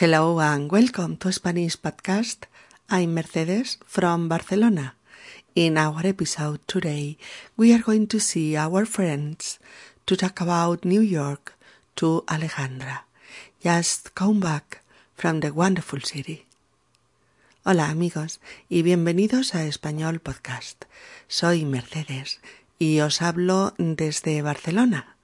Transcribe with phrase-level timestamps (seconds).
[0.00, 2.48] Hello and welcome to Spanish Podcast.
[2.88, 4.94] I'm Mercedes from Barcelona.
[5.54, 7.18] In our episode today,
[7.58, 9.58] we are going to see our friends
[10.06, 11.52] to talk about New York
[11.96, 13.04] to Alejandra.
[13.62, 14.80] Just come back
[15.16, 16.46] from the wonderful city.
[17.66, 18.40] Hola amigos
[18.70, 20.86] y bienvenidos a Español Podcast.
[21.28, 22.40] Soy Mercedes
[22.78, 25.16] y os hablo desde Barcelona.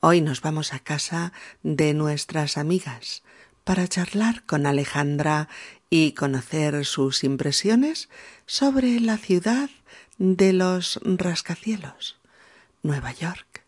[0.00, 3.22] Hoy nos vamos a casa de nuestras amigas
[3.68, 5.46] para charlar con Alejandra
[5.90, 8.08] y conocer sus impresiones
[8.46, 9.68] sobre la ciudad
[10.16, 12.16] de los rascacielos,
[12.82, 13.62] Nueva York.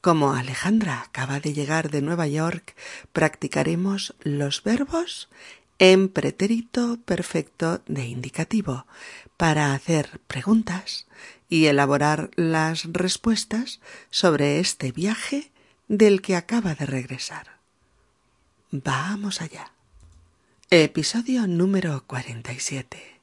[0.00, 2.74] Como Alejandra acaba de llegar de Nueva York,
[3.12, 5.28] practicaremos los verbos
[5.78, 8.86] en pretérito perfecto de indicativo
[9.36, 11.06] para hacer preguntas
[11.50, 15.52] y elaborar las respuestas sobre este viaje
[15.88, 17.61] del que acaba de regresar.
[18.74, 19.70] Vamos allá.
[20.70, 23.20] Episodio número 47.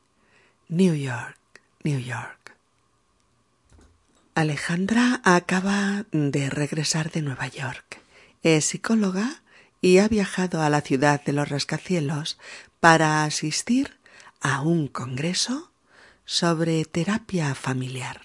[0.67, 1.39] New York,
[1.83, 2.55] New York.
[4.35, 7.99] Alejandra acaba de regresar de Nueva York.
[8.43, 9.41] Es psicóloga
[9.81, 12.37] y ha viajado a la ciudad de los rascacielos
[12.79, 13.97] para asistir
[14.41, 15.71] a un congreso
[16.25, 18.21] sobre terapia familiar.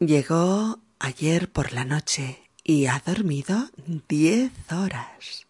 [0.00, 3.70] Llegó ayer por la noche y ha dormido
[4.06, 5.46] diez horas.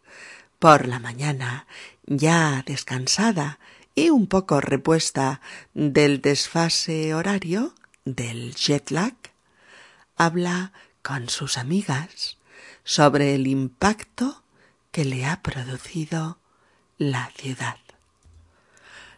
[0.60, 1.66] Por la mañana,
[2.04, 3.58] ya descansada
[3.94, 5.40] y un poco repuesta
[5.72, 9.14] del desfase horario, del jet lag,
[10.16, 12.36] habla con sus amigas
[12.84, 14.42] sobre el impacto
[14.92, 16.36] que le ha producido
[16.98, 17.78] la ciudad.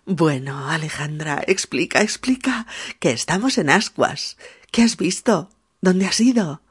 [0.06, 2.69] Bueno, Alejandra, explica, explica,
[3.01, 4.37] que estamos en Ascuas.
[4.71, 5.51] ¿Qué has visto?
[5.81, 6.62] ¿Dónde has ido?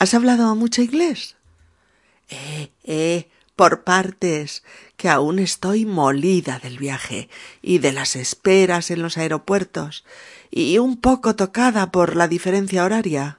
[0.00, 1.36] ¿Has hablado mucho inglés?
[2.28, 4.62] Eh, eh, por partes,
[4.96, 7.28] que aún estoy molida del viaje
[7.62, 10.04] y de las esperas en los aeropuertos
[10.50, 13.38] y un poco tocada por la diferencia horaria.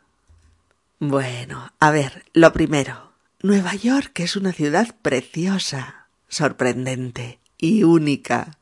[0.99, 3.11] Bueno, a ver, lo primero.
[3.43, 8.57] Nueva York es una ciudad preciosa, sorprendente y única.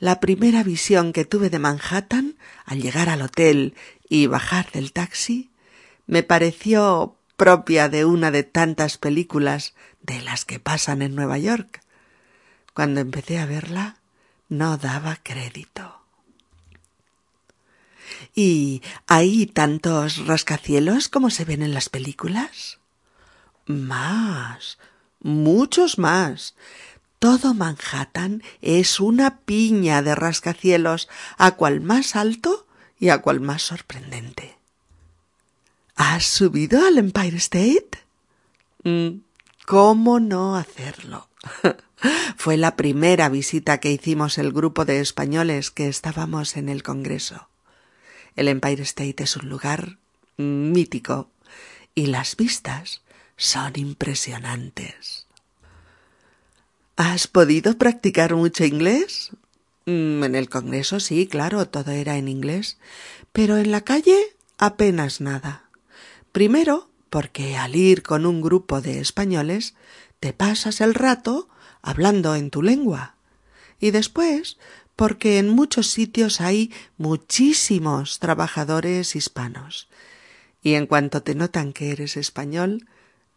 [0.00, 3.74] La primera visión que tuve de Manhattan al llegar al hotel
[4.08, 5.50] y bajar del taxi
[6.06, 11.80] me pareció propia de una de tantas películas de las que pasan en Nueva York.
[12.74, 13.96] Cuando empecé a verla,
[14.48, 16.00] no daba crédito.
[18.34, 22.78] ¿Y hay tantos rascacielos como se ven en las películas?
[23.66, 24.78] Más,
[25.20, 26.54] muchos más.
[27.18, 31.08] Todo Manhattan es una piña de rascacielos,
[31.38, 32.66] a cual más alto
[32.98, 34.58] y a cual más sorprendente.
[35.96, 37.90] ¿Has subido al Empire State?
[38.82, 39.20] Mm,
[39.66, 41.28] ¿Cómo no hacerlo?
[42.36, 47.48] Fue la primera visita que hicimos el grupo de españoles que estábamos en el Congreso.
[48.36, 49.98] El Empire State es un lugar
[50.36, 51.30] mítico
[51.94, 53.02] y las vistas
[53.36, 55.26] son impresionantes.
[56.96, 59.30] ¿Has podido practicar mucho inglés?
[59.86, 62.78] Mm, en el Congreso sí, claro, todo era en inglés,
[63.32, 64.16] pero en la calle
[64.58, 65.63] apenas nada.
[66.34, 69.76] Primero, porque al ir con un grupo de españoles
[70.18, 71.48] te pasas el rato
[71.80, 73.14] hablando en tu lengua.
[73.78, 74.58] Y después,
[74.96, 79.88] porque en muchos sitios hay muchísimos trabajadores hispanos.
[80.60, 82.88] Y en cuanto te notan que eres español,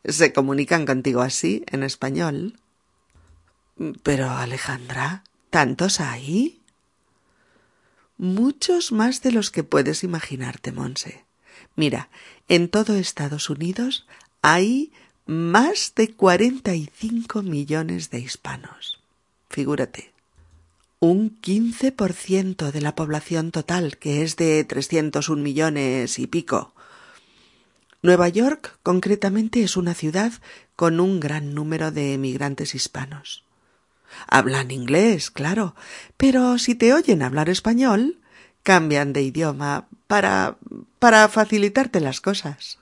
[0.03, 2.59] se comunican contigo así, en español.
[4.02, 6.64] Pero, Alejandra, ¿tantos hay?
[8.18, 11.26] Muchos más de los que puedes imaginarte, Monse.
[11.77, 12.09] Mira,
[12.49, 14.07] en todo Estados Unidos
[14.41, 14.91] hay
[15.27, 18.99] más de 45 millones de hispanos.
[19.47, 20.11] Figúrate.
[20.99, 26.73] Un 15% de la población total, que es de 301 millones y pico.
[28.01, 30.33] Nueva York, concretamente, es una ciudad
[30.75, 33.43] con un gran número de emigrantes hispanos.
[34.27, 35.75] Hablan inglés, claro,
[36.16, 38.17] pero si te oyen hablar español,
[38.63, 40.57] cambian de idioma para
[40.99, 42.79] para facilitarte las cosas.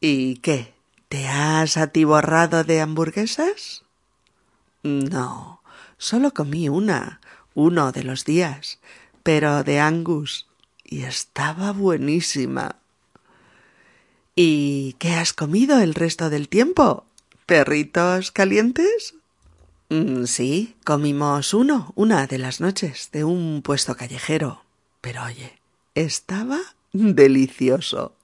[0.00, 0.74] ¿Y qué?
[1.08, 3.84] ¿Te has atiborrado de hamburguesas?
[4.82, 5.62] No,
[5.96, 7.20] solo comí una,
[7.54, 8.80] uno de los días,
[9.22, 10.48] pero de Angus,
[10.84, 12.76] y estaba buenísima.
[14.34, 17.04] ¿Y qué has comido el resto del tiempo?
[17.46, 19.14] ¿Perritos calientes?
[19.90, 24.64] Mm, sí, comimos uno, una de las noches, de un puesto callejero.
[25.02, 25.61] Pero oye,
[25.94, 26.60] estaba
[26.92, 28.14] delicioso.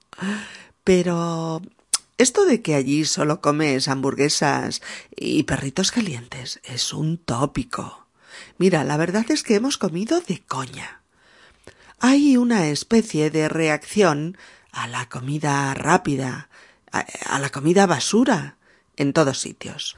[0.83, 1.61] Pero
[2.17, 4.81] esto de que allí solo comes hamburguesas
[5.15, 8.07] y perritos calientes es un tópico.
[8.57, 11.01] Mira, la verdad es que hemos comido de coña.
[11.99, 14.37] Hay una especie de reacción
[14.71, 16.49] a la comida rápida,
[16.91, 18.57] a, la comida basura,
[18.95, 19.95] en todos sitios.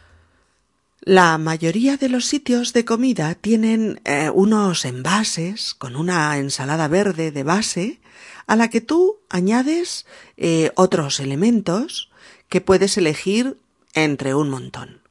[1.04, 7.32] La mayoría de los sitios de comida tienen eh, unos envases con una ensalada verde
[7.32, 8.00] de base
[8.46, 10.06] a la que tú añades
[10.38, 12.12] eh, otros elementos
[12.50, 13.58] que puedes elegir
[13.96, 15.02] entre un montón.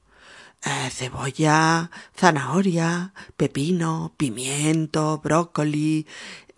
[0.64, 6.06] Eh, cebolla, zanahoria, pepino, pimiento, brócoli,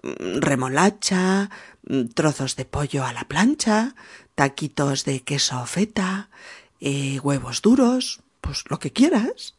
[0.02, 1.49] mm, remolacha,
[1.88, 3.94] mm, trozos de pollo a la plancha,
[4.35, 6.28] taquitos de queso feta,
[7.23, 9.55] huevos duros, pues lo que quieras.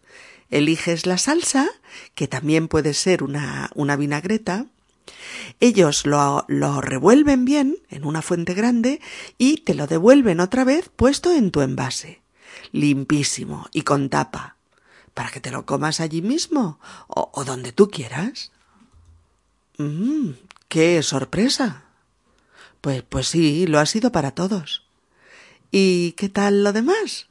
[0.52, 1.68] Eliges la salsa,
[2.14, 4.68] que también puede ser una, una vinagreta.
[5.60, 9.02] Ellos lo, lo revuelven bien en una fuente grande
[9.40, 12.22] y te lo devuelven otra vez puesto en tu envase,
[12.72, 14.58] limpísimo y con tapa,
[15.16, 18.52] para que te lo comas allí mismo o, o donde tú quieras.
[19.78, 20.32] Mmm,
[20.68, 21.86] qué sorpresa.
[22.82, 24.86] Pues, pues sí, lo ha sido para todos.
[25.72, 27.28] ¿Y qué tal lo demás?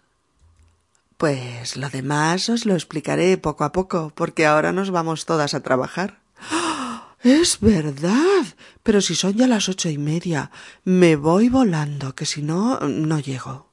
[1.22, 5.60] Pues lo demás os lo explicaré poco a poco, porque ahora nos vamos todas a
[5.60, 6.18] trabajar.
[6.50, 7.14] ¡Ah!
[7.22, 8.42] Es verdad.
[8.82, 10.50] Pero si son ya las ocho y media,
[10.82, 13.70] me voy volando, que si no, no llego.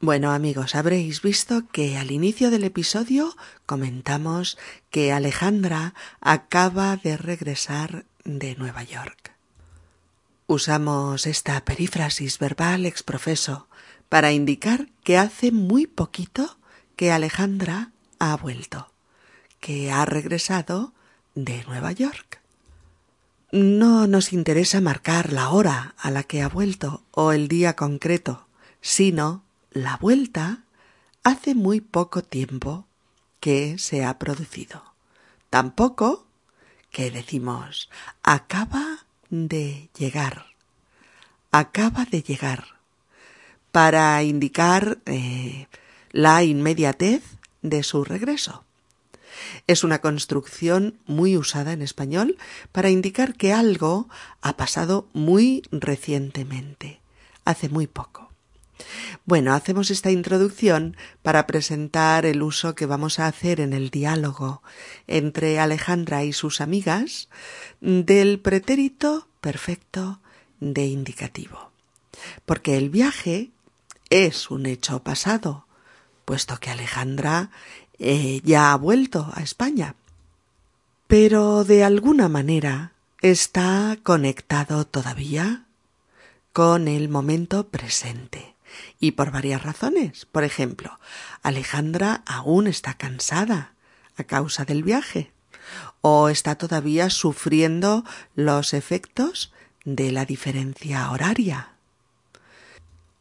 [0.00, 4.58] Bueno amigos, habréis visto que al inicio del episodio comentamos
[4.90, 9.37] que Alejandra acaba de regresar de Nueva York.
[10.50, 13.68] Usamos esta perífrasis verbal exprofeso
[14.08, 16.56] para indicar que hace muy poquito
[16.96, 18.90] que Alejandra ha vuelto,
[19.60, 20.94] que ha regresado
[21.34, 22.40] de Nueva York.
[23.52, 28.46] No nos interesa marcar la hora a la que ha vuelto o el día concreto,
[28.80, 30.64] sino la vuelta
[31.24, 32.86] hace muy poco tiempo
[33.38, 34.94] que se ha producido.
[35.50, 36.26] Tampoco
[36.90, 37.90] que decimos
[38.22, 40.46] acaba de llegar.
[41.50, 42.64] Acaba de llegar.
[43.72, 45.66] Para indicar eh,
[46.10, 47.22] la inmediatez
[47.62, 48.64] de su regreso.
[49.66, 52.36] Es una construcción muy usada en español
[52.72, 54.08] para indicar que algo
[54.40, 57.00] ha pasado muy recientemente,
[57.44, 58.27] hace muy poco.
[59.24, 64.62] Bueno, hacemos esta introducción para presentar el uso que vamos a hacer en el diálogo
[65.06, 67.28] entre Alejandra y sus amigas
[67.80, 70.20] del pretérito perfecto
[70.60, 71.70] de indicativo.
[72.46, 73.50] Porque el viaje
[74.10, 75.66] es un hecho pasado,
[76.24, 77.50] puesto que Alejandra
[77.98, 79.94] eh, ya ha vuelto a España.
[81.06, 85.64] Pero de alguna manera está conectado todavía
[86.52, 88.54] con el momento presente.
[89.00, 90.26] Y por varias razones.
[90.26, 90.98] Por ejemplo,
[91.42, 93.74] Alejandra aún está cansada
[94.16, 95.32] a causa del viaje
[96.00, 98.04] o está todavía sufriendo
[98.34, 99.52] los efectos
[99.84, 101.72] de la diferencia horaria.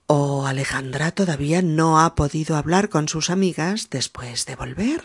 [0.07, 5.03] O Alejandra todavía no ha podido hablar con sus amigas después de volver.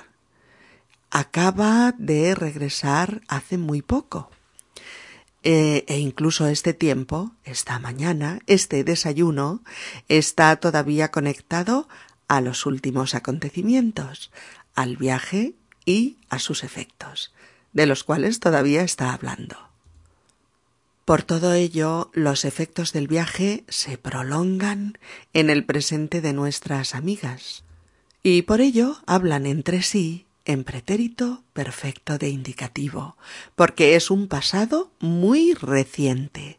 [1.10, 4.30] Acaba de regresar hace muy poco.
[5.44, 9.62] E, e, incluso este tiempo, esta mañana, este desayuno,
[10.08, 11.88] está todavía conectado
[12.28, 14.30] a los últimos acontecimientos,
[14.74, 17.32] al viaje y a sus efectos,
[17.72, 19.56] de los cuales todavía está hablando.
[21.04, 24.98] Por todo ello, los efectos del viaje se prolongan
[25.32, 27.64] en el presente de nuestras amigas,
[28.22, 33.16] y por ello hablan entre sí en pretérito perfecto de indicativo,
[33.54, 36.58] porque es un pasado muy reciente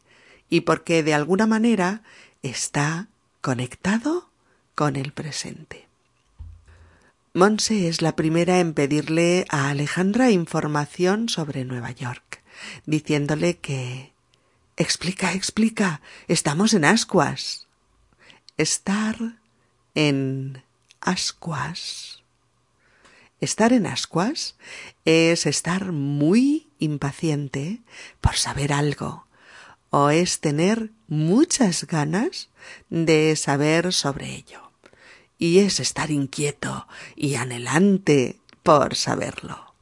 [0.50, 2.04] y porque de alguna manera
[2.42, 3.08] está
[3.42, 4.30] conectado
[4.76, 5.88] con el presente.
[7.34, 12.44] Monse es la primera en pedirle a Alejandra información sobre Nueva York,
[12.86, 14.14] diciéndole que
[14.76, 16.02] Explica, explica.
[16.28, 17.68] Estamos en ascuas.
[18.58, 19.18] Estar
[19.94, 20.64] en
[21.00, 22.23] ascuas
[23.44, 24.56] Estar en ascuas
[25.04, 27.82] es estar muy impaciente
[28.22, 29.28] por saber algo
[29.90, 32.48] o es tener muchas ganas
[32.90, 34.72] de saber sobre ello
[35.38, 39.76] y es estar inquieto y anhelante por saberlo.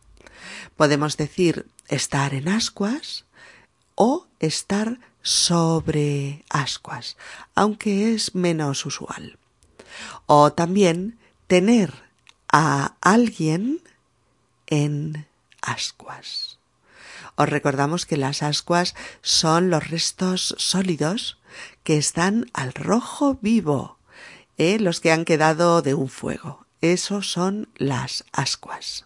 [0.75, 3.25] Podemos decir estar en ascuas
[3.93, 7.15] o estar sobre ascuas,
[7.53, 9.37] aunque es menos usual.
[10.25, 12.10] O también tener
[12.51, 13.81] a alguien
[14.67, 15.25] en
[15.61, 16.57] ascuas.
[17.35, 21.37] Os recordamos que las ascuas son los restos sólidos
[21.83, 23.97] que están al rojo vivo,
[24.57, 24.79] ¿eh?
[24.79, 26.65] los que han quedado de un fuego.
[26.81, 29.05] Esos son las ascuas.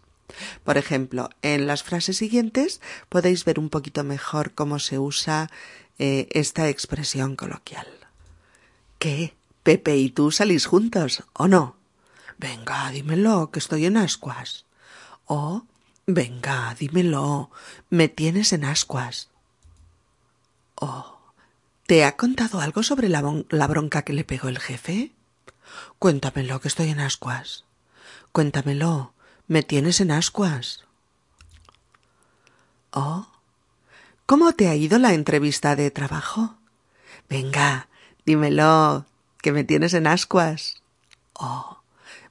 [0.63, 5.49] Por ejemplo, en las frases siguientes podéis ver un poquito mejor cómo se usa
[5.99, 7.87] eh, esta expresión coloquial.
[8.99, 9.33] ¿Qué?
[9.63, 11.74] ¿Pepe y tú salís juntos o no?
[12.37, 14.65] Venga, dímelo, que estoy en ascuas.
[15.25, 15.63] O,
[16.05, 17.49] venga, dímelo,
[17.89, 19.29] me tienes en ascuas.
[20.75, 21.17] O,
[21.87, 25.11] ¿te ha contado algo sobre la, la bronca que le pegó el jefe?
[25.99, 27.63] Cuéntamelo, que estoy en ascuas.
[28.31, 29.13] Cuéntamelo,
[29.47, 30.83] me tienes en ascuas.
[32.91, 33.27] Oh,
[34.25, 36.55] ¿cómo te ha ido la entrevista de trabajo?
[37.29, 37.87] Venga,
[38.25, 39.05] dímelo,
[39.41, 40.81] que me tienes en ascuas.
[41.33, 41.74] Oh,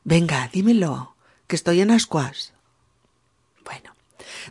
[0.04, 1.14] venga, dímelo,
[1.46, 2.52] que estoy en ascuas.
[3.64, 3.94] Bueno,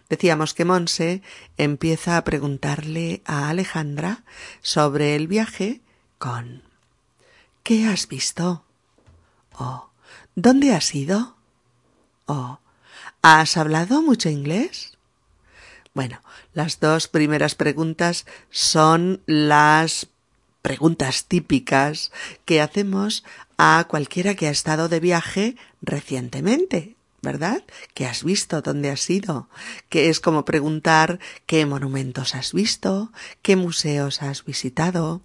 [0.10, 1.22] decíamos que Monse
[1.58, 4.24] empieza a preguntarle a Alejandra
[4.62, 5.82] sobre el viaje
[6.18, 6.64] con
[7.64, 8.66] ¿Qué has visto?
[9.58, 9.90] Oh,
[10.36, 11.38] ¿dónde has ido?
[12.26, 12.60] Oh,
[13.22, 14.98] ¿has hablado mucho inglés?
[15.94, 16.22] Bueno,
[16.54, 20.08] las dos primeras preguntas son las
[20.62, 22.12] preguntas típicas
[22.46, 23.24] que hacemos
[23.58, 27.64] a cualquiera que ha estado de viaje recientemente, ¿verdad?
[27.94, 28.62] ¿Qué has visto?
[28.62, 29.48] ¿Dónde has ido?
[29.90, 35.22] Que es como preguntar qué monumentos has visto, qué museos has visitado,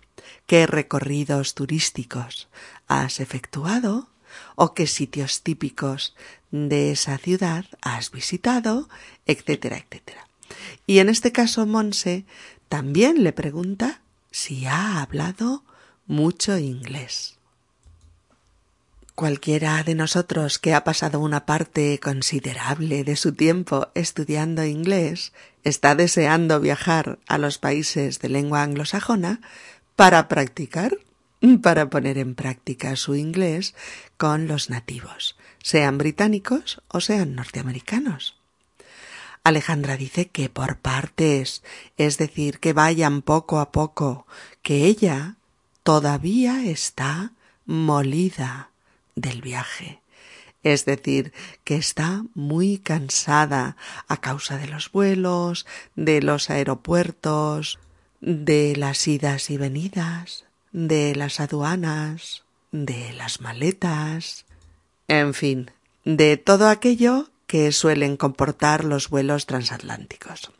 [0.46, 2.48] qué recorridos turísticos
[2.86, 4.08] has efectuado
[4.54, 6.14] o qué sitios típicos
[6.50, 8.88] de esa ciudad has visitado,
[9.26, 10.28] etcétera, etcétera.
[10.86, 12.24] Y en este caso Monse
[12.68, 15.64] también le pregunta si ha hablado
[16.06, 17.37] mucho inglés.
[19.18, 25.32] Cualquiera de nosotros que ha pasado una parte considerable de su tiempo estudiando inglés
[25.64, 29.40] está deseando viajar a los países de lengua anglosajona
[29.96, 30.98] para practicar
[31.64, 33.74] para poner en práctica su inglés
[34.18, 38.36] con los nativos, sean británicos o sean norteamericanos.
[39.42, 41.64] Alejandra dice que por partes,
[41.96, 44.28] es decir, que vayan poco a poco,
[44.62, 45.34] que ella
[45.82, 47.32] todavía está
[47.66, 48.70] molida
[49.20, 50.00] del viaje,
[50.62, 51.32] es decir,
[51.64, 53.76] que está muy cansada
[54.08, 57.78] a causa de los vuelos, de los aeropuertos,
[58.20, 64.46] de las idas y venidas, de las aduanas, de las maletas,
[65.06, 65.70] en fin,
[66.04, 70.52] de todo aquello que suelen comportar los vuelos transatlánticos.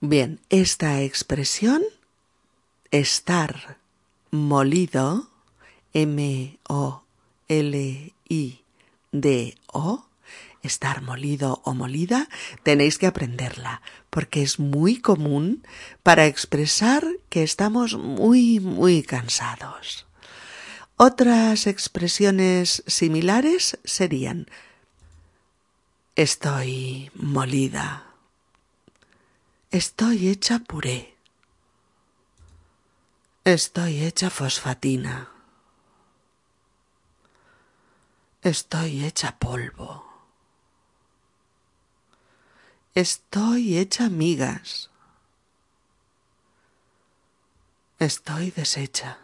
[0.00, 1.82] Bien, esta expresión,
[2.90, 3.78] estar
[4.30, 5.30] molido,
[7.48, 8.62] M-O-L-I-D-O,
[10.62, 12.28] estar molido o molida,
[12.62, 15.62] tenéis que aprenderla, porque es muy común
[16.02, 20.06] para expresar que estamos muy, muy cansados.
[20.96, 24.46] Otras expresiones similares serían
[26.16, 28.06] estoy molida,
[29.70, 31.14] estoy hecha puré,
[33.44, 35.35] estoy hecha fosfatina,
[38.48, 40.04] estoy hecha polvo.
[42.94, 44.90] Estoy hecha migas.
[47.98, 49.18] Estoy deshecha.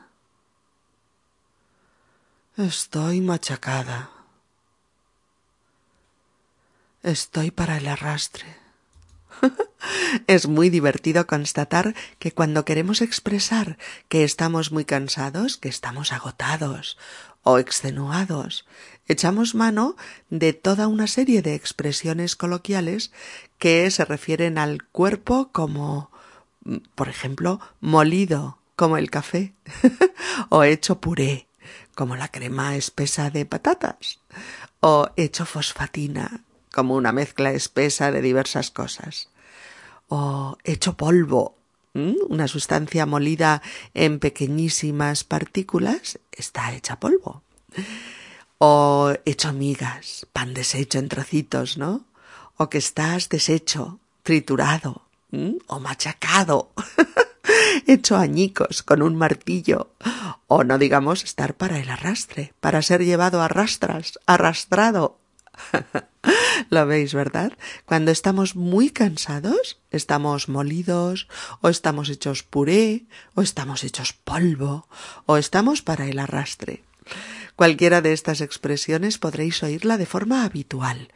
[2.57, 4.11] Estoy machacada.
[7.03, 8.57] Estoy para el arrastre.
[10.27, 16.99] es muy divertido constatar que cuando queremos expresar que estamos muy cansados, que estamos agotados
[17.43, 18.67] o extenuados,
[19.09, 19.97] echamos mano
[20.31, 23.13] de toda una serie de expresiones coloquiales
[23.59, 26.11] que se refieren al cuerpo como,
[26.95, 29.55] por ejemplo, molido, como el café,
[30.49, 31.47] o hecho puré,
[31.95, 34.21] como la crema espesa de patatas,
[34.81, 39.29] o hecho fosfatina, como una mezcla espesa de diversas cosas,
[40.09, 41.57] o hecho polvo,
[41.95, 43.61] una sustancia molida
[43.93, 47.43] en pequeñísimas partículas está hecha polvo
[48.65, 52.07] o hecho migas, pan deshecho en trocitos, ¿no?
[52.57, 55.03] O que estás deshecho, triturado,
[55.67, 56.71] o machacado,
[57.89, 59.91] hecho añicos con un martillo,
[60.47, 65.19] o no digamos estar para el arrastre, para ser llevado a rastras, arrastrado.
[66.71, 67.59] Lo veis, ¿verdad?
[67.85, 71.27] Cuando estamos muy cansados, estamos molidos,
[71.63, 74.87] o estamos hechos puré, o estamos hechos polvo,
[75.27, 76.85] o estamos para el arrastre.
[77.57, 81.09] Cualquiera de estas expresiones podréis oírla de forma habitual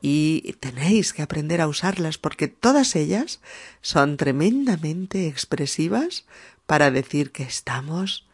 [0.00, 3.40] y tenéis que aprender a usarlas porque todas ellas
[3.82, 6.24] son tremendamente expresivas
[6.66, 8.26] para decir que estamos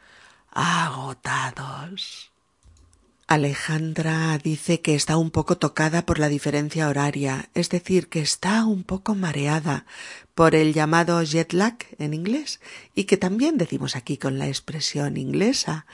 [0.51, 2.31] agotados.
[3.29, 8.65] Alejandra dice que está un poco tocada por la diferencia horaria, es decir, que está
[8.65, 9.85] un poco mareada
[10.37, 12.61] por el llamado jet lag en inglés
[12.95, 15.87] y que también decimos aquí con la expresión inglesa,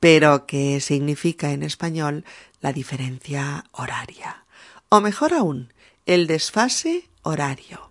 [0.00, 2.24] pero que significa en español
[2.60, 4.44] la diferencia horaria,
[4.88, 5.72] o mejor aún,
[6.06, 7.90] el desfase horario.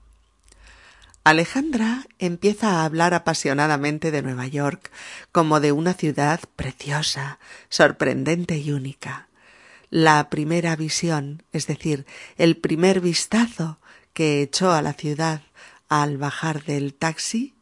[1.23, 4.91] Alejandra empieza a hablar apasionadamente de Nueva York
[5.33, 7.37] como de una ciudad preciosa,
[7.67, 9.27] sorprendente y única.
[9.89, 12.05] La primera visión, es decir,
[12.37, 13.77] el primer vistazo
[14.13, 15.41] que echó a la ciudad
[15.89, 17.55] al bajar del taxi,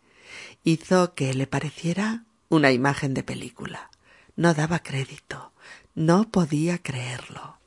[0.64, 3.90] hizo que le pareciera una imagen de película.
[4.36, 5.52] No daba crédito,
[5.94, 7.58] no podía creerlo.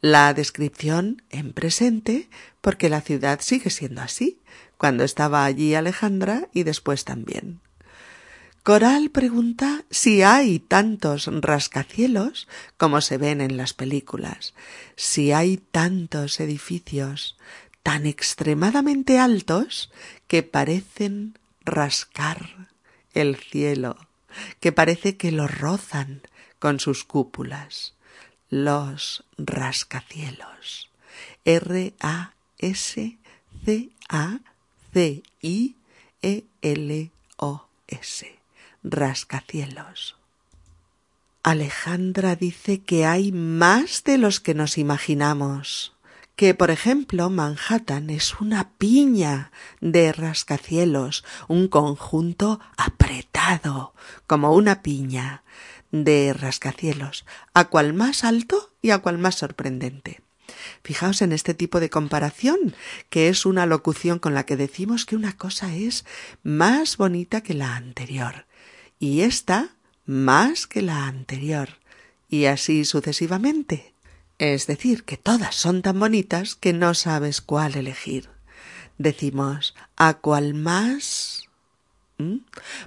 [0.00, 2.28] La descripción en presente,
[2.60, 4.38] porque la ciudad sigue siendo así,
[4.76, 7.60] cuando estaba allí Alejandra y después también.
[8.62, 14.52] Coral pregunta si hay tantos rascacielos como se ven en las películas,
[14.94, 17.36] si hay tantos edificios
[17.82, 19.90] tan extremadamente altos
[20.26, 22.68] que parecen rascar
[23.14, 23.96] el cielo,
[24.60, 26.22] que parece que lo rozan
[26.58, 27.94] con sus cúpulas.
[28.50, 30.90] Los rascacielos.
[31.44, 32.34] R-A-S-C-A
[34.92, 35.78] C-I-E-L-O-S.
[38.82, 40.16] Rascacielos.
[41.42, 45.94] Alejandra dice que hay más de los que nos imaginamos.
[46.38, 53.92] Que, por ejemplo, Manhattan es una piña de rascacielos, un conjunto apretado,
[54.28, 55.42] como una piña
[55.90, 60.20] de rascacielos, a cual más alto y a cual más sorprendente.
[60.84, 62.76] Fijaos en este tipo de comparación,
[63.10, 66.04] que es una locución con la que decimos que una cosa es
[66.44, 68.46] más bonita que la anterior,
[69.00, 69.70] y esta
[70.06, 71.80] más que la anterior,
[72.28, 73.92] y así sucesivamente.
[74.38, 78.30] Es decir, que todas son tan bonitas que no sabes cuál elegir.
[78.96, 81.44] Decimos, ¿a cuál más?
[82.18, 82.38] ¿Mm?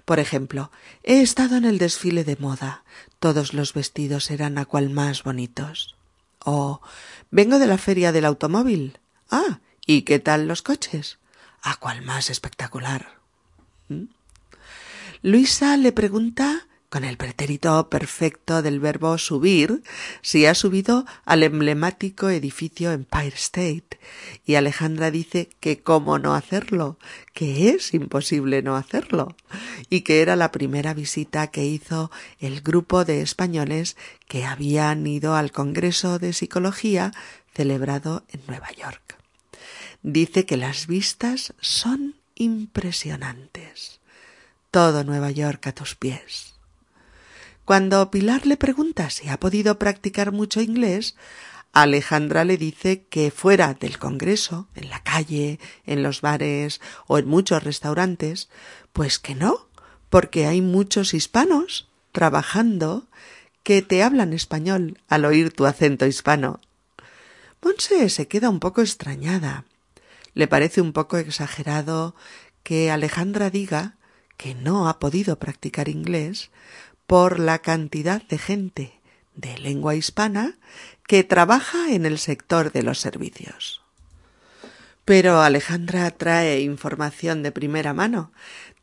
[0.05, 0.71] Por ejemplo,
[1.03, 2.83] he estado en el desfile de moda.
[3.19, 5.95] Todos los vestidos eran a cual más bonitos.
[6.39, 6.81] O
[7.31, 8.99] vengo de la feria del automóvil.
[9.29, 11.19] Ah, ¿y qué tal los coches?
[11.61, 13.19] ¿A cuál más espectacular?
[13.89, 14.05] ¿Mm?
[15.21, 19.81] Luisa le pregunta con el pretérito perfecto del verbo subir,
[20.21, 23.97] si ha subido al emblemático edificio Empire State,
[24.45, 26.99] y Alejandra dice que cómo no hacerlo,
[27.33, 29.37] que es imposible no hacerlo,
[29.89, 33.95] y que era la primera visita que hizo el grupo de españoles
[34.27, 37.13] que habían ido al Congreso de Psicología
[37.55, 39.15] celebrado en Nueva York.
[40.03, 44.01] Dice que las vistas son impresionantes.
[44.71, 46.51] Todo Nueva York a tus pies
[47.65, 51.15] cuando Pilar le pregunta si ha podido practicar mucho inglés,
[51.73, 57.27] Alejandra le dice que fuera del Congreso, en la calle, en los bares o en
[57.27, 58.49] muchos restaurantes,
[58.91, 59.67] pues que no,
[60.09, 63.07] porque hay muchos hispanos trabajando
[63.63, 66.59] que te hablan español al oír tu acento hispano.
[67.63, 69.65] Monse se queda un poco extrañada.
[70.33, 72.15] Le parece un poco exagerado
[72.63, 73.95] que Alejandra diga
[74.35, 76.49] que no ha podido practicar inglés
[77.11, 79.01] por la cantidad de gente
[79.35, 80.57] de lengua hispana
[81.05, 83.81] que trabaja en el sector de los servicios.
[85.03, 88.31] Pero Alejandra trae información de primera mano,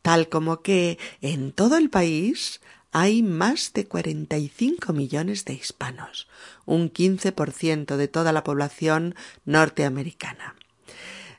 [0.02, 2.60] tal como que en todo el país
[2.92, 6.28] hay más de 45 millones de hispanos,
[6.66, 9.14] un 15% de toda la población
[9.46, 10.54] norteamericana.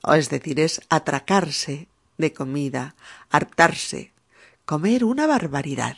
[0.03, 2.95] O es decir, es atracarse de comida,
[3.31, 4.14] hartarse,
[4.65, 5.97] comer una barbaridad.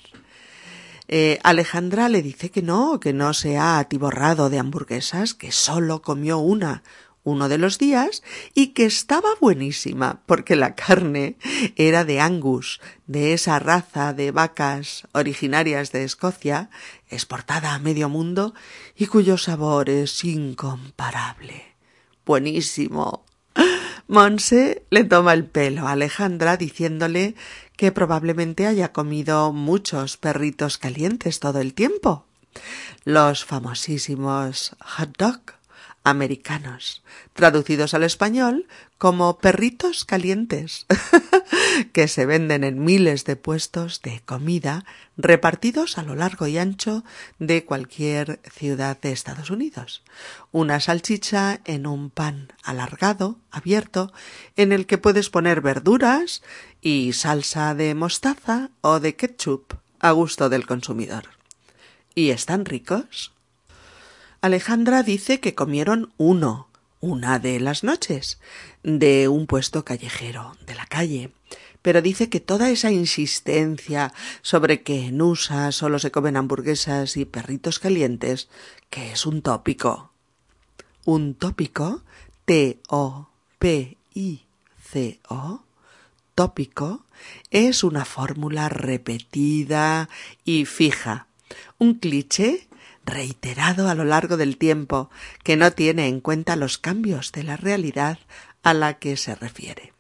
[1.09, 6.03] Eh, Alejandra le dice que no, que no se ha atiborrado de hamburguesas, que solo
[6.03, 6.83] comió una
[7.27, 8.23] uno de los días
[8.55, 11.37] y que estaba buenísima porque la carne
[11.75, 16.71] era de Angus, de esa raza de vacas originarias de Escocia,
[17.11, 18.55] exportada a medio mundo
[18.97, 21.75] y cuyo sabor es incomparable.
[22.25, 23.25] Buenísimo.
[24.09, 27.35] Monse le toma el pelo a Alejandra diciéndole
[27.77, 32.25] que probablemente haya comido muchos perritos calientes todo el tiempo.
[33.05, 35.41] Los famosísimos hot dog
[36.05, 40.87] americanos, traducidos al español como perritos calientes,
[41.93, 44.85] que se venden en miles de puestos de comida
[45.17, 47.05] repartidos a lo largo y ancho
[47.39, 50.03] de cualquier ciudad de Estados Unidos.
[50.53, 54.13] Una salchicha en un pan alargado, abierto,
[54.57, 56.43] en el que puedes poner verduras
[56.81, 61.25] y salsa de mostaza o de ketchup a gusto del consumidor.
[62.15, 63.33] ¿Y están ricos?
[64.41, 66.69] Alejandra dice que comieron uno,
[67.01, 68.39] una de las noches,
[68.83, 71.33] de un puesto callejero, de la calle,
[71.87, 77.25] pero dice que toda esa insistencia sobre que en USA solo se comen hamburguesas y
[77.27, 78.49] perritos calientes,
[78.91, 80.11] que es un tópico.
[81.05, 82.03] Un tópico,
[82.45, 83.23] T-O-P-I-C-O,
[86.35, 87.05] tópico,
[87.53, 90.09] es una fórmula repetida
[90.45, 91.29] y fija,
[91.79, 92.67] un cliché
[93.05, 95.09] reiterado a lo largo del tiempo,
[95.45, 98.19] que no tiene en cuenta los cambios de la realidad
[98.65, 99.95] a la que se refiere.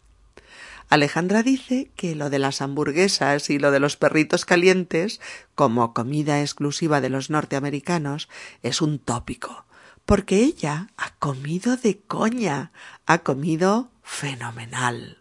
[0.88, 5.20] Alejandra dice que lo de las hamburguesas y lo de los perritos calientes,
[5.54, 8.28] como comida exclusiva de los norteamericanos,
[8.62, 9.64] es un tópico,
[10.04, 12.70] porque ella ha comido de coña,
[13.06, 15.18] ha comido fenomenal.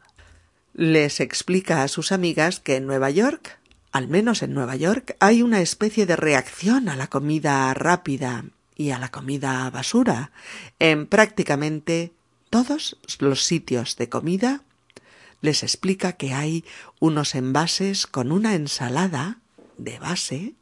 [0.73, 3.57] Les explica a sus amigas que en Nueva York
[3.95, 8.43] al menos en Nueva York, hay una especie de reacción a la comida rápida
[8.75, 10.31] y a la comida basura
[10.79, 12.11] en prácticamente
[12.49, 14.63] todos los sitios de comida.
[15.45, 16.65] Les explica que hay
[16.99, 19.41] unos envases con una ensalada
[19.77, 20.55] de base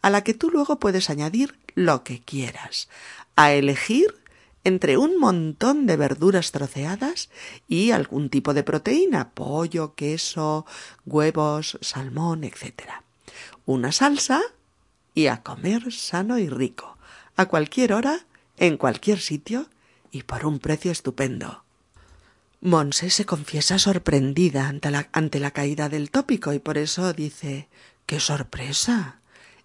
[0.00, 2.88] a la que tú luego puedes añadir lo que quieras,
[3.36, 4.14] a elegir
[4.64, 7.28] entre un montón de verduras troceadas
[7.68, 10.64] y algún tipo de proteína, pollo, queso,
[11.04, 12.88] huevos, salmón, etc.
[13.66, 14.40] Una salsa
[15.12, 16.96] y a comer sano y rico,
[17.36, 18.24] a cualquier hora,
[18.56, 19.68] en cualquier sitio
[20.10, 21.62] y por un precio estupendo.
[22.60, 27.68] Monse se confiesa sorprendida ante la, ante la caída del tópico y por eso dice
[28.06, 29.20] ¡Qué sorpresa!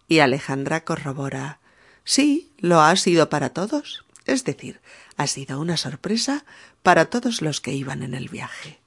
[0.08, 1.60] Y Alejandra corrobora
[2.05, 4.05] Sí, lo ha sido para todos.
[4.25, 4.79] Es decir,
[5.17, 6.45] ha sido una sorpresa
[6.84, 8.79] para todos los que iban en el viaje.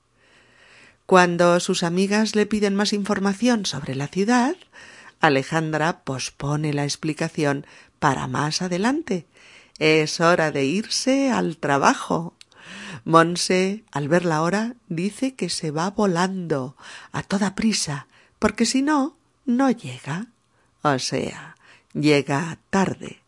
[1.05, 4.57] Cuando sus amigas le piden más información sobre la ciudad,
[5.21, 7.67] Alejandra pospone la explicación
[7.99, 9.27] para más adelante.
[9.79, 12.37] Es hora de irse al trabajo.
[13.05, 16.77] Monse, al ver la hora, dice que se va volando
[17.13, 18.07] a toda prisa,
[18.39, 20.27] porque si no, no llega.
[20.83, 21.57] O sea,
[21.93, 23.21] llega tarde.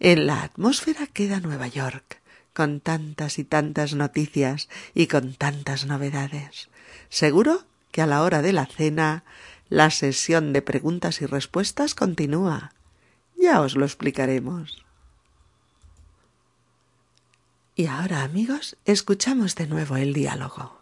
[0.00, 2.20] En la atmósfera queda Nueva York,
[2.52, 6.68] con tantas y tantas noticias y con tantas novedades.
[7.08, 9.24] Seguro que a la hora de la cena
[9.68, 12.72] la sesión de preguntas y respuestas continúa.
[13.36, 14.84] Ya os lo explicaremos.
[17.74, 20.78] Y ahora, amigos, escuchamos de nuevo el diálogo.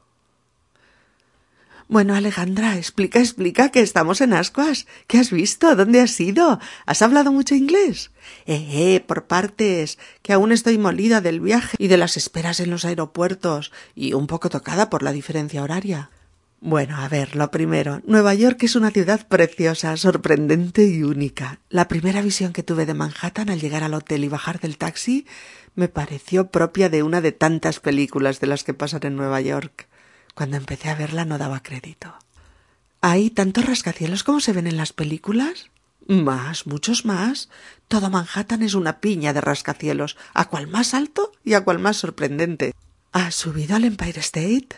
[1.87, 4.87] Bueno, Alejandra, explica, explica que estamos en Ascuas.
[5.07, 5.74] ¿Qué has visto?
[5.74, 6.61] ¿Dónde has ido?
[6.87, 8.11] ¿Has hablado mucho inglés?
[8.46, 12.70] Eh, eh, por partes, que aún estoy molida del viaje y de las esperas en
[12.70, 16.11] los aeropuertos y un poco tocada por la diferencia horaria.
[16.62, 21.59] Bueno, a ver, lo primero, Nueva York es una ciudad preciosa, sorprendente y única.
[21.70, 25.26] La primera visión que tuve de Manhattan al llegar al hotel y bajar del taxi
[25.75, 29.89] me pareció propia de una de tantas películas de las que pasan en Nueva York.
[30.35, 32.15] Cuando empecé a verla no daba crédito.
[33.01, 35.71] ¿Hay tantos rascacielos como se ven en las películas?
[36.07, 37.49] Más, muchos más.
[37.89, 41.97] Todo Manhattan es una piña de rascacielos, a cual más alto y a cual más
[41.99, 42.75] sorprendente.
[43.13, 44.69] ¿Has subido al Empire State?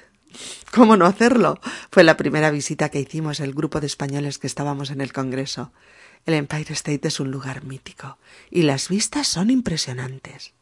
[0.72, 1.60] ¿Cómo no hacerlo?
[1.90, 5.72] Fue la primera visita que hicimos el grupo de españoles que estábamos en el Congreso.
[6.24, 8.18] El Empire State es un lugar mítico
[8.50, 10.52] y las vistas son impresionantes.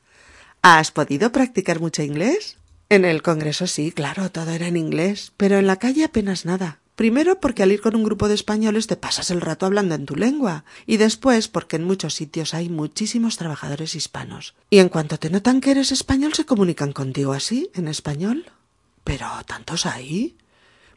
[0.63, 2.59] ¿Has podido practicar mucho inglés?
[2.91, 6.81] En el Congreso sí, claro, todo era en inglés, pero en la calle apenas nada.
[6.97, 10.05] Primero porque al ir con un grupo de españoles te pasas el rato hablando en
[10.05, 14.55] tu lengua y después porque en muchos sitios hay muchísimos trabajadores hispanos.
[14.69, 18.45] Y en cuanto te notan que eres español se comunican contigo así, en español.
[19.03, 20.37] Pero tantos hay.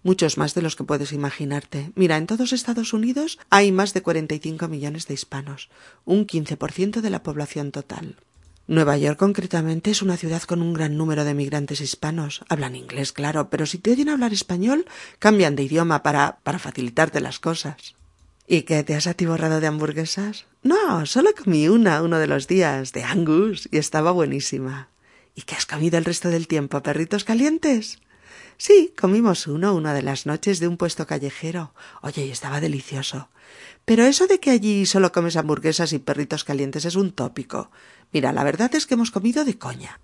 [0.02, 1.94] Muchos más de los que puedes imaginarte.
[1.96, 5.70] Mira, en todos Estados Unidos hay más de 45 millones de hispanos,
[6.04, 8.18] un 15% de la población total.
[8.66, 12.46] Nueva York concretamente es una ciudad con un gran número de migrantes hispanos.
[12.48, 14.86] Hablan inglés, claro, pero si te oyen hablar español,
[15.20, 17.96] cambian de idioma para, para facilitarte las cosas.
[18.48, 20.46] ¿Y qué te has atiborrado de hamburguesas?
[20.62, 24.88] No, solo comí una uno de los días, de Angus, y estaba buenísima.
[25.36, 26.82] ¿Y qué has comido el resto del tiempo?
[26.84, 28.00] ¿Perritos calientes?
[28.58, 31.74] Sí, comimos uno una de las noches de un puesto callejero.
[32.02, 33.30] Oye, y estaba delicioso.
[33.86, 37.72] Pero eso de que allí solo comes hamburguesas y perritos calientes es un tópico.
[38.12, 40.00] Mira, la verdad es que hemos comido de coña.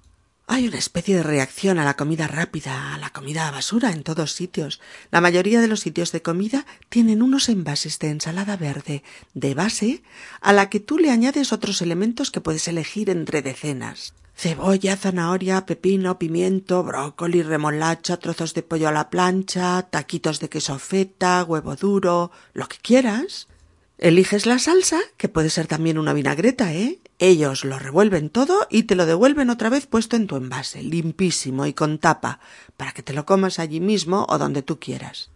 [0.52, 4.34] Hay una especie de reacción a la comida rápida, a la comida basura en todos
[4.34, 4.82] sitios.
[5.12, 9.04] La mayoría de los sitios de comida tienen unos envases de ensalada verde
[9.36, 10.02] de base
[10.42, 14.16] a la que tú le añades otros elementos que puedes elegir entre decenas.
[14.40, 20.80] Cebolla, zanahoria, pepino, pimiento, brócoli, remolacha, trozos de pollo a la plancha, taquitos de queso
[20.80, 23.50] feta, huevo duro, lo que quieras.
[23.98, 27.00] Eliges la salsa, que puede ser también una vinagreta, ¿eh?
[27.18, 31.66] Ellos lo revuelven todo y te lo devuelven otra vez puesto en tu envase, limpísimo
[31.66, 32.40] y con tapa,
[32.78, 35.32] para que te lo comas allí mismo o donde tú quieras.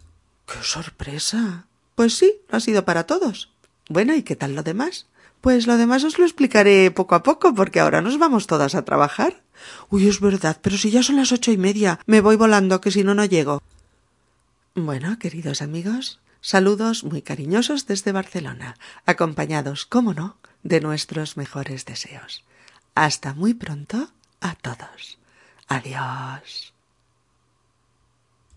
[0.46, 1.66] ¡Qué sorpresa!
[1.94, 3.50] Pues sí, lo ha sido para todos.
[3.90, 5.08] Bueno, ¿y qué tal lo demás?
[5.44, 8.86] Pues lo demás os lo explicaré poco a poco, porque ahora nos vamos todas a
[8.86, 9.42] trabajar.
[9.90, 12.90] Uy, es verdad, pero si ya son las ocho y media, me voy volando, que
[12.90, 13.62] si no, no llego.
[14.74, 18.76] Bueno, queridos amigos, Saludos muy cariñosos desde Barcelona,
[19.06, 22.44] acompañados, como no, de nuestros mejores deseos.
[22.94, 25.18] Hasta muy pronto a todos.
[25.68, 26.73] Adiós.